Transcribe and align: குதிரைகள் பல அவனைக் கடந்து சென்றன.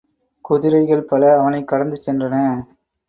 குதிரைகள் 0.41 1.03
பல 1.03 1.39
அவனைக் 1.39 1.67
கடந்து 1.67 2.01
சென்றன. 2.05 2.35